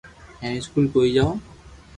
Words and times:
ھين 0.41 0.51
اسڪول 0.57 0.85
ڪوئي 0.93 1.09
جاو 1.15 1.31